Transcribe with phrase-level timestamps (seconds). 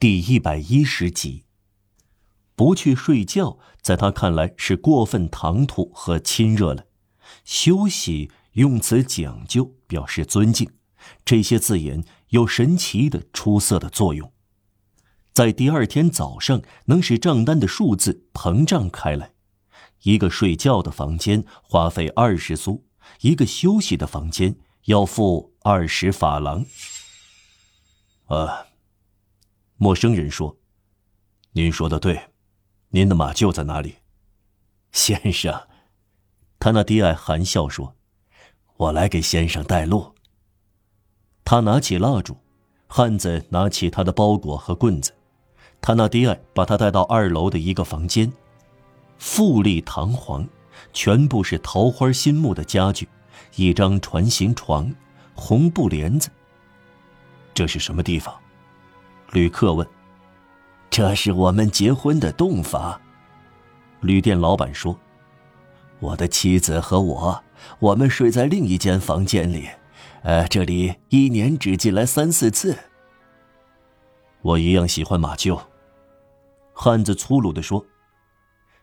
[0.00, 1.44] 第一百一十集。
[2.56, 6.86] 不去睡觉，在他看来是过分唐突和亲热了。
[7.44, 10.70] 休息用词讲究，表示尊敬，
[11.22, 14.32] 这些字眼有神奇的、出色的作用，
[15.34, 19.34] 在第二天早上能使账单的数字膨胀开来。
[20.04, 22.86] 一个睡觉的房间花费二十苏，
[23.20, 24.56] 一个休息的房间
[24.86, 26.64] 要付二十法郎。
[28.28, 28.64] 啊，
[29.82, 30.58] 陌生人说
[31.52, 32.20] ：“您说的对。”
[32.92, 33.96] 您的马厩在哪里，
[34.92, 35.68] 先生？
[36.58, 37.96] 他那低矮含笑说
[38.76, 40.14] ：“我来给先生带路。”
[41.46, 42.36] 他拿起蜡烛，
[42.88, 45.14] 汉子拿起他的包裹和棍子。
[45.80, 48.30] 他那低矮把他带到二楼的一个房间，
[49.16, 50.46] 富丽堂皇，
[50.92, 53.08] 全部是桃花心木的家具，
[53.56, 54.94] 一张船形床，
[55.34, 56.28] 红布帘子。
[57.54, 58.38] 这是什么地方？
[59.32, 59.86] 旅客问。
[60.90, 63.00] 这是我们结婚的洞房，
[64.00, 64.98] 旅店老板说
[66.00, 67.44] ：“我的妻子和我，
[67.78, 69.68] 我们睡在另一间房间里，
[70.22, 72.76] 呃，这里一年只进来三四次。”
[74.42, 75.60] 我一样喜欢马厩，
[76.72, 77.86] 汉子粗鲁地说。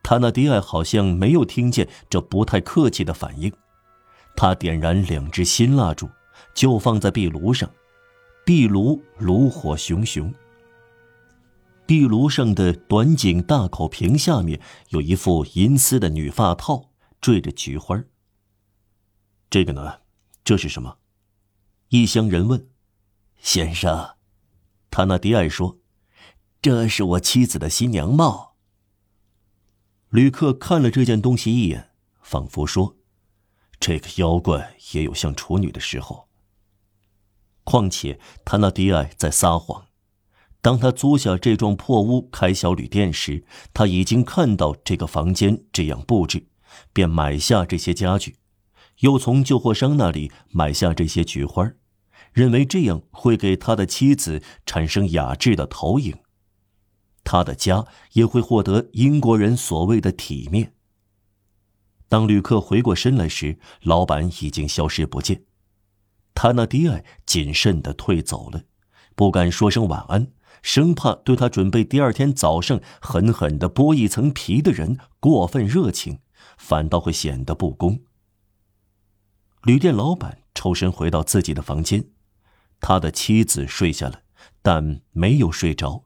[0.00, 3.52] 他那迪埃好像没有听见这不太客气的反应，
[4.36, 6.08] 他点燃两支新蜡烛，
[6.54, 7.68] 就放在壁炉上，
[8.48, 10.32] 壁炉炉火熊熊。
[11.84, 16.88] 壁炉上的短颈大口瓶下面有一副银丝的女发套，
[17.20, 18.02] 缀着菊花。
[19.50, 19.98] 这个呢？
[20.44, 20.96] 这是什么？
[21.90, 22.70] 异乡人问。
[23.38, 24.14] 先生，
[24.90, 25.80] 他那迪埃说
[26.62, 28.56] ：“这是我妻子的新娘帽。”
[30.08, 31.90] 旅客看了这件东西一眼，
[32.22, 32.96] 仿佛说
[33.78, 36.27] ：“这个妖怪也有像处女的时候。”
[37.70, 39.88] 况且他那迪埃在撒谎。
[40.62, 43.44] 当他租下这幢破屋开小旅店时，
[43.74, 46.46] 他已经看到这个房间这样布置，
[46.94, 48.36] 便买下这些家具，
[49.00, 51.70] 又从旧货商那里买下这些菊花，
[52.32, 56.16] 认为这样会给他的妻子产生雅致的投影，
[57.22, 60.72] 他的家也会获得英国人所谓的体面。
[62.08, 65.44] 当旅客回过身来时，老板已经消失不见，
[66.40, 68.62] 他那迪埃谨慎地退走了，
[69.16, 70.28] 不敢说声晚安。
[70.62, 76.20] 生怕对他准备第二天早上狠狠的剥一层皮的人过分热情，
[76.56, 78.02] 反倒会显得不公。
[79.64, 82.04] 旅店老板抽身回到自己的房间，
[82.80, 84.20] 他的妻子睡下了，
[84.62, 86.04] 但没有睡着。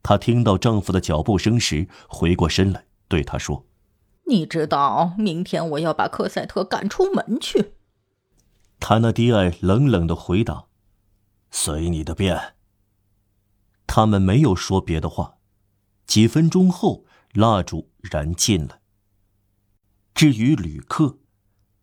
[0.00, 3.66] 她听到丈夫的脚步声时，回过身来对他说
[4.30, 7.72] ：“你知道明天我要把科赛特赶出门去。”
[8.80, 10.64] 他那迪埃冷冷的回答
[11.52, 12.56] ：“随你的便。”
[13.86, 15.36] 他们没有说别的话。
[16.06, 17.04] 几分钟后，
[17.34, 18.80] 蜡烛燃尽了。
[20.12, 21.18] 至于旅客，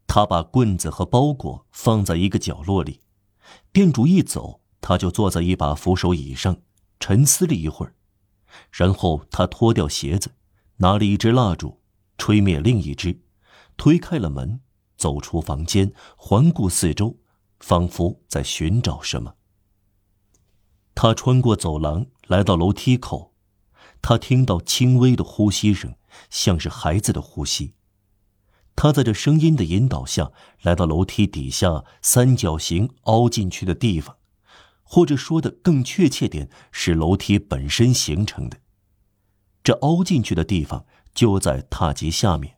[0.05, 3.01] 他把棍子和包裹放在一个角落里。
[3.71, 6.57] 店主一走，他就坐在一把扶手椅上，
[6.99, 7.95] 沉思了一会儿。
[8.71, 10.31] 然后他脱掉鞋子，
[10.77, 11.81] 拿了一支蜡烛，
[12.17, 13.21] 吹灭另一支，
[13.77, 14.59] 推开了门，
[14.97, 17.17] 走出房间，环顾四周，
[17.59, 19.35] 仿佛在寻找什么。
[20.95, 23.33] 他穿过走廊，来到楼梯口，
[24.01, 25.95] 他听到轻微的呼吸声，
[26.29, 27.75] 像是孩子的呼吸。
[28.75, 30.31] 他在这声音的引导下，
[30.61, 34.17] 来到楼梯底下三角形凹进去的地方，
[34.83, 38.59] 或者说的更确切点，是楼梯本身形成的。
[39.63, 42.56] 这凹进去的地方就在踏级下面，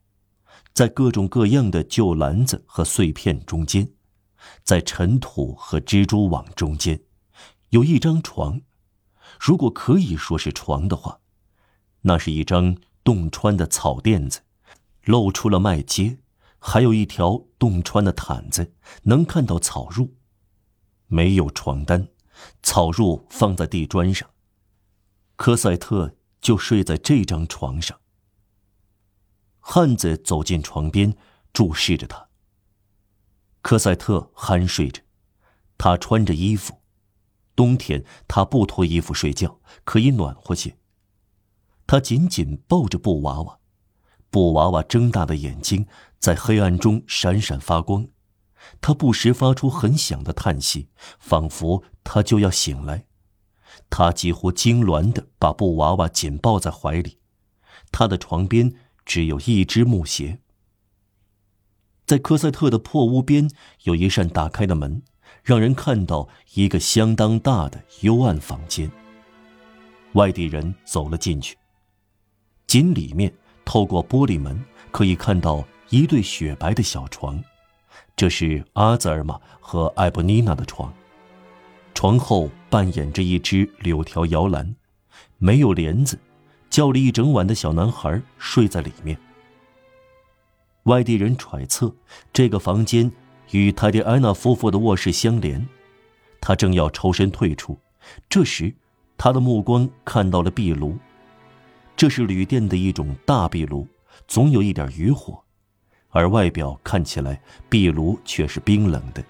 [0.80, 3.92] 在各种各样的旧篮子和碎片中间，
[4.64, 7.02] 在尘土和蜘蛛网中间。
[7.72, 8.62] 有一张床，
[9.42, 11.20] 如果可以说是床的话，
[12.04, 14.40] 那是一张洞穿的草垫子，
[15.04, 16.20] 露出了麦秸，
[16.60, 18.74] 还有一条洞穿的毯子，
[19.04, 20.12] 能看到草褥。
[21.08, 22.08] 没有床单，
[22.64, 24.30] 草褥放在地砖上。
[25.36, 28.00] 科赛特就睡在这张床上。
[29.60, 31.16] 汉子走进床边，
[31.54, 32.28] 注视着他。
[33.62, 35.02] 科赛特酣睡着，
[35.78, 36.80] 他穿着衣服。
[37.56, 40.78] 冬天他不脱衣服睡觉，可以暖和些。
[41.86, 43.60] 他紧紧抱着布娃娃，
[44.30, 45.86] 布娃娃睁大的眼睛
[46.20, 48.08] 在黑暗中闪闪发光。
[48.80, 50.90] 他不时发出很响的叹息，
[51.20, 53.06] 仿佛他就要醒来。
[53.90, 57.20] 他几乎痉挛地把布娃娃紧抱在怀里。
[57.92, 58.74] 他的床边
[59.10, 60.38] 只有一只木鞋。
[62.06, 63.50] 在科赛特的破屋边
[63.84, 65.02] 有一扇打开的门。
[65.44, 68.92] 让人看到一个相当大的幽暗房间，
[70.14, 71.56] 外地人走了进去。
[72.68, 73.32] 井里面
[73.64, 74.60] 透过玻璃门
[74.92, 77.42] 可以看到一对雪白的小床，
[78.16, 80.94] 这是阿泽尔玛和艾博妮娜的床。
[81.94, 84.76] 床后扮演着一只柳条摇篮，
[85.38, 86.20] 没有帘子，
[86.70, 89.18] 叫了一整晚的小男孩睡在里面。
[90.84, 91.94] 外地人揣测，
[92.32, 93.12] 这个房间
[93.52, 95.68] 与泰迪安娜夫妇的卧室相连。
[96.42, 97.78] 他正要抽身退出，
[98.30, 98.74] 这时，
[99.18, 100.98] 他的目光看到了壁炉。
[101.98, 103.86] 这是旅店的一种大壁炉，
[104.26, 105.44] 总有一点余火，
[106.10, 109.22] 而外表看起来，壁炉却是冰冷的。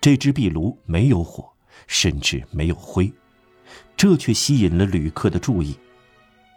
[0.00, 1.50] 这只壁炉没有火，
[1.88, 3.12] 甚至没有灰，
[3.96, 5.76] 这却吸引了旅客的注意。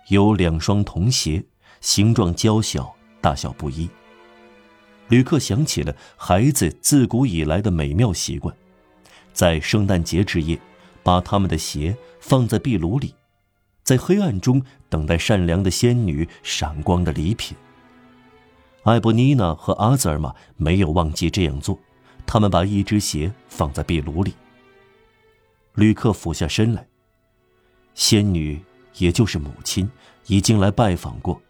[0.08, 1.44] 有两双童鞋，
[1.82, 3.90] 形状娇小，大小不一。
[5.10, 8.56] 旅客想起了孩子自古以来的美妙习惯，
[9.34, 10.60] 在圣诞节之夜，
[11.04, 13.14] 把他们的鞋放在壁炉里，
[13.84, 17.58] 在黑暗中等待善良的仙女闪光的礼品。
[18.84, 21.78] 艾博妮娜和阿泽尔玛没有忘记这样做。
[22.26, 24.34] 他们把一只鞋放在壁炉里。
[25.76, 26.86] 旅客俯下身来。
[27.94, 28.62] 仙女，
[28.98, 29.90] 也就是母亲，
[30.28, 31.42] 已经来拜访过，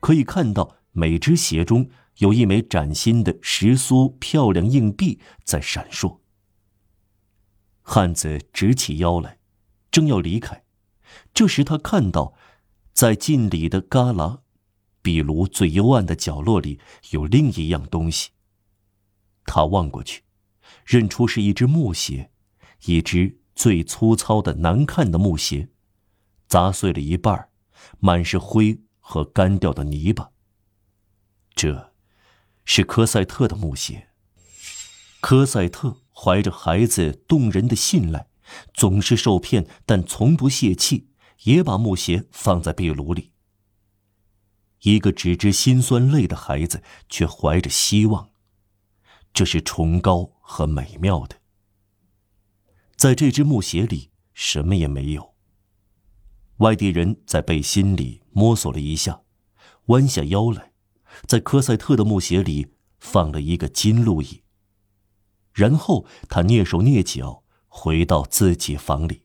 [0.00, 1.88] 可以看到每只鞋中
[2.18, 6.18] 有一枚崭新的十苏漂亮硬币在闪烁。
[7.82, 9.38] 汉子直起腰来，
[9.90, 10.62] 正要离开，
[11.32, 12.34] 这时他看到，
[12.92, 14.40] 在近里的旮旯，
[15.02, 16.78] 壁炉最幽暗的角落里
[17.10, 18.30] 有另一样东西。
[19.46, 20.22] 他望过去，
[20.84, 22.30] 认出是一只木鞋，
[22.84, 25.70] 一只最粗糙的、难看的木鞋，
[26.50, 27.48] 砸碎了一半，
[28.00, 30.32] 满是灰和干掉的泥巴。
[31.54, 31.92] 这，
[32.64, 34.08] 是科赛特的木鞋。
[35.20, 38.28] 科赛特怀着孩子动人的信赖，
[38.74, 41.10] 总是受骗，但从不泄气，
[41.44, 43.30] 也把木鞋放在壁炉里。
[44.80, 48.30] 一个只知心酸泪的孩子，却怀着希望。
[49.32, 51.36] 这是崇高和美妙的。
[52.96, 55.29] 在这只木鞋里，什么也没有。
[56.60, 59.22] 外地人在背心里摸索了一下，
[59.86, 60.72] 弯下腰来，
[61.26, 62.68] 在科赛特的木鞋里
[62.98, 64.42] 放了一个金鹿椅。
[65.54, 69.22] 然后他蹑手蹑脚回到自己房里。